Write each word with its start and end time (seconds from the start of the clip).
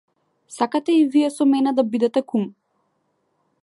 Сакате 0.55 0.91
и 1.01 1.05
вие 1.13 1.29
со 1.37 1.43
мене 1.51 1.71
да 1.81 1.87
бидете 1.93 2.21
кум? 2.29 2.43